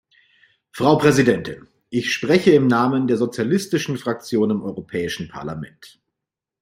Frau 0.71 0.95
Präsidentin, 0.97 1.67
ich 1.91 2.11
spreche 2.11 2.53
im 2.53 2.65
Namen 2.65 3.05
der 3.07 3.17
sozialistischen 3.17 3.99
Fraktion 3.99 4.49
im 4.49 4.63
Europäischen 4.63 5.27
Parlament. 5.29 6.01